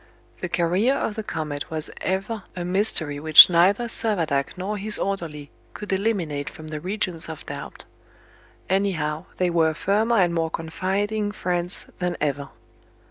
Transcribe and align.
The 0.39 0.49
career 0.49 0.95
of 0.95 1.13
the 1.13 1.21
comet 1.21 1.69
was 1.69 1.91
ever 2.01 2.41
a 2.55 2.65
mystery 2.65 3.19
which 3.19 3.51
neither 3.51 3.83
Servadac 3.83 4.57
nor 4.57 4.77
his 4.79 4.97
orderly 4.97 5.51
could 5.75 5.93
eliminate 5.93 6.49
from 6.49 6.69
the 6.69 6.79
regions 6.79 7.29
of 7.29 7.45
doubt. 7.45 7.85
Anyhow, 8.67 9.25
they 9.37 9.51
were 9.51 9.75
firmer 9.75 10.17
and 10.17 10.33
more 10.33 10.49
confiding 10.49 11.31
friends 11.31 11.85
than 11.99 12.17
ever. 12.19 12.49